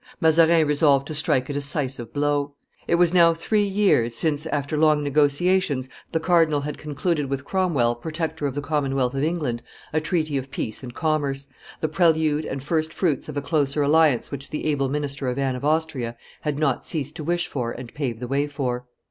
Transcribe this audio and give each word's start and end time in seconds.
Mazarin 0.19 0.65
resolved 0.65 1.05
to 1.05 1.13
strike 1.13 1.47
a 1.47 1.53
decisive 1.53 2.11
blow. 2.11 2.55
It 2.87 2.95
was 2.95 3.13
now 3.13 3.35
three 3.35 3.61
years 3.63 4.15
since, 4.15 4.47
after 4.47 4.75
long 4.75 5.03
negotiations, 5.03 5.87
the 6.11 6.19
cardinal 6.19 6.61
had 6.61 6.79
concluded 6.79 7.27
with 7.27 7.45
Cromwell, 7.45 7.93
Protector 7.93 8.47
of 8.47 8.55
the 8.55 8.63
Commonwealth 8.63 9.13
of 9.13 9.23
England, 9.23 9.61
a 9.93 10.01
treaty 10.01 10.37
of 10.37 10.49
peace 10.49 10.81
and 10.81 10.95
commerce, 10.95 11.45
the 11.81 11.87
prelude 11.87 12.45
and 12.45 12.63
first 12.63 12.91
fruits 12.91 13.29
of 13.29 13.37
a 13.37 13.43
closer 13.43 13.83
alliance 13.83 14.31
which 14.31 14.49
the 14.49 14.65
able 14.65 14.89
minister 14.89 15.27
of 15.29 15.37
Anne 15.37 15.55
of 15.55 15.63
Austria 15.63 16.15
had 16.41 16.57
not 16.57 16.83
ceased 16.83 17.15
to 17.17 17.23
wish 17.23 17.45
for 17.45 17.71
and 17.71 17.93
pave 17.93 18.19
the 18.19 18.27
way 18.27 18.47
for. 18.47 18.85